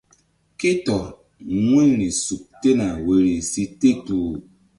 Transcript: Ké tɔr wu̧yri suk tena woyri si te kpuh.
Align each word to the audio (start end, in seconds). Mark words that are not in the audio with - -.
Ké 0.59 0.69
tɔr 0.85 1.05
wu̧yri 1.67 2.09
suk 2.23 2.43
tena 2.61 2.87
woyri 3.05 3.35
si 3.51 3.63
te 3.79 3.89
kpuh. 4.03 4.31